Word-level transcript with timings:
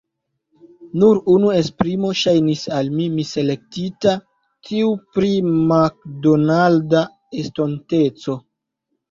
Nur 1.01 1.17
unu 1.33 1.51
esprimo 1.57 2.09
ŝajnis 2.21 2.63
al 2.77 2.89
mi 3.01 3.05
miselektita: 3.17 4.15
tiu 4.71 4.95
pri 5.19 5.31
makdonalda 5.75 7.05
estonteco. 7.45 8.39